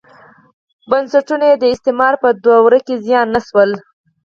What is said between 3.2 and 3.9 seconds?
نه شول.